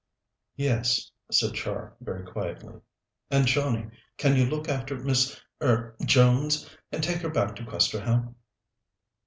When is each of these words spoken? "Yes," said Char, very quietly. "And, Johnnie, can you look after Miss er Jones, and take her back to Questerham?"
"Yes," 0.55 1.11
said 1.31 1.53
Char, 1.53 1.95
very 2.01 2.25
quietly. 2.25 2.73
"And, 3.29 3.45
Johnnie, 3.45 3.91
can 4.17 4.35
you 4.35 4.47
look 4.47 4.67
after 4.67 4.97
Miss 4.97 5.39
er 5.61 5.95
Jones, 6.03 6.67
and 6.91 7.03
take 7.03 7.21
her 7.21 7.29
back 7.29 7.55
to 7.57 7.63
Questerham?" 7.63 8.33